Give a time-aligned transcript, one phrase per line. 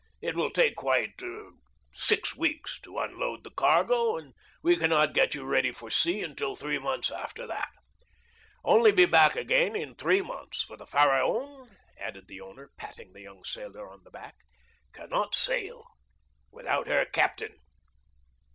[0.19, 1.21] It will take quite
[1.91, 6.55] six weeks to unload the cargo, and we cannot get you ready for sea until
[6.55, 7.69] three months after that;
[8.63, 11.69] only be back again in three months, for the Pharaon,"
[11.99, 14.37] added the owner, patting the young sailor on the back,
[14.91, 15.85] "cannot sail
[16.49, 17.59] without her captain."